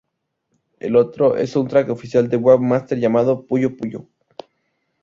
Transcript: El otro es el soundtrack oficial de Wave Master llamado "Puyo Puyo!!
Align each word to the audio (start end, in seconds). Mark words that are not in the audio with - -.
El 0.79 0.95
otro 0.95 1.35
es 1.35 1.41
el 1.41 1.47
soundtrack 1.49 1.89
oficial 1.91 2.27
de 2.27 2.37
Wave 2.37 2.65
Master 2.65 2.97
llamado 2.99 3.45
"Puyo 3.45 3.77
Puyo!! 3.77 4.07